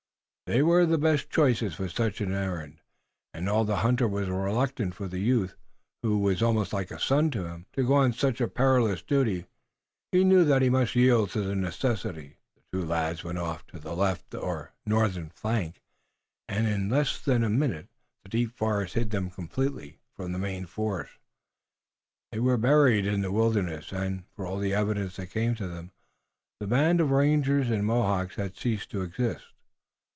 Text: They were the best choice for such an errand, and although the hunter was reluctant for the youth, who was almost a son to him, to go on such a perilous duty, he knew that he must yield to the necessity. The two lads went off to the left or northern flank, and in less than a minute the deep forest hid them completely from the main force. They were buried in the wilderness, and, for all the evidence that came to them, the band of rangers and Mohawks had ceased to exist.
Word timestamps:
They 0.51 0.61
were 0.63 0.85
the 0.85 0.97
best 0.97 1.29
choice 1.29 1.61
for 1.75 1.87
such 1.87 2.19
an 2.19 2.33
errand, 2.33 2.81
and 3.33 3.47
although 3.47 3.71
the 3.71 3.77
hunter 3.79 4.05
was 4.05 4.27
reluctant 4.27 4.93
for 4.93 5.07
the 5.07 5.19
youth, 5.21 5.55
who 6.03 6.17
was 6.17 6.41
almost 6.43 6.73
a 6.73 6.99
son 6.99 7.31
to 7.31 7.45
him, 7.45 7.67
to 7.71 7.87
go 7.87 7.93
on 7.93 8.11
such 8.11 8.41
a 8.41 8.49
perilous 8.49 9.01
duty, 9.01 9.45
he 10.11 10.25
knew 10.25 10.43
that 10.43 10.61
he 10.61 10.69
must 10.69 10.93
yield 10.93 11.29
to 11.29 11.41
the 11.41 11.55
necessity. 11.55 12.35
The 12.57 12.63
two 12.79 12.85
lads 12.85 13.23
went 13.23 13.37
off 13.37 13.65
to 13.67 13.79
the 13.79 13.95
left 13.95 14.35
or 14.35 14.73
northern 14.85 15.29
flank, 15.29 15.81
and 16.49 16.67
in 16.67 16.89
less 16.89 17.17
than 17.17 17.45
a 17.45 17.49
minute 17.49 17.87
the 18.23 18.29
deep 18.29 18.51
forest 18.51 18.95
hid 18.95 19.11
them 19.11 19.29
completely 19.29 19.99
from 20.17 20.33
the 20.33 20.37
main 20.37 20.65
force. 20.65 21.11
They 22.33 22.39
were 22.41 22.57
buried 22.57 23.05
in 23.05 23.21
the 23.21 23.31
wilderness, 23.31 23.93
and, 23.93 24.25
for 24.35 24.45
all 24.45 24.59
the 24.59 24.73
evidence 24.73 25.15
that 25.15 25.27
came 25.27 25.55
to 25.55 25.67
them, 25.69 25.93
the 26.59 26.67
band 26.67 26.99
of 26.99 27.11
rangers 27.11 27.69
and 27.69 27.85
Mohawks 27.85 28.35
had 28.35 28.57
ceased 28.57 28.91
to 28.91 29.01
exist. 29.03 29.45